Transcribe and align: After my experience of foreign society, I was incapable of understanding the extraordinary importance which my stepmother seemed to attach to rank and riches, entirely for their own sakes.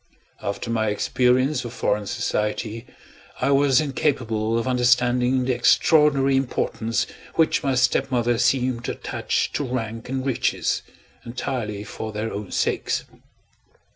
After 0.41 0.71
my 0.71 0.87
experience 0.87 1.63
of 1.63 1.73
foreign 1.73 2.07
society, 2.07 2.87
I 3.39 3.51
was 3.51 3.79
incapable 3.79 4.57
of 4.57 4.67
understanding 4.67 5.45
the 5.45 5.53
extraordinary 5.53 6.35
importance 6.37 7.05
which 7.35 7.61
my 7.61 7.75
stepmother 7.75 8.39
seemed 8.39 8.85
to 8.85 8.93
attach 8.93 9.51
to 9.53 9.63
rank 9.63 10.09
and 10.09 10.25
riches, 10.25 10.81
entirely 11.23 11.83
for 11.83 12.11
their 12.11 12.33
own 12.33 12.49
sakes. 12.49 13.03